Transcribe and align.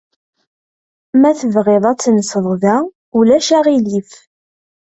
Ma 1.19 1.31
tebɣiḍ 1.39 1.83
ad 1.91 1.99
tenseḍ 1.99 2.47
da, 2.61 2.77
ulac 3.17 3.47
aɣilif! 3.57 4.11